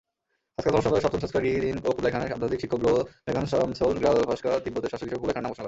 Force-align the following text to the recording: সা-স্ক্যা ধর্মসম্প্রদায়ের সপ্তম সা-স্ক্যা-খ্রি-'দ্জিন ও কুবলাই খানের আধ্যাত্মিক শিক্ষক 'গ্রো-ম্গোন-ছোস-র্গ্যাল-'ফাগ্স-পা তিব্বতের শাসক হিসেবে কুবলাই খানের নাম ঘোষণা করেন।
সা-স্ক্যা 0.53 0.73
ধর্মসম্প্রদায়ের 0.73 1.05
সপ্তম 1.05 1.19
সা-স্ক্যা-খ্রি-'দ্জিন 1.21 1.77
ও 1.87 1.89
কুবলাই 1.95 2.11
খানের 2.13 2.35
আধ্যাত্মিক 2.35 2.61
শিক্ষক 2.63 2.79
'গ্রো-ম্গোন-ছোস-র্গ্যাল-'ফাগ্স-পা 2.81 4.51
তিব্বতের 4.63 4.91
শাসক 4.93 5.05
হিসেবে 5.07 5.19
কুবলাই 5.19 5.33
খানের 5.35 5.43
নাম 5.45 5.49
ঘোষণা 5.49 5.49
করেন। 5.49 5.59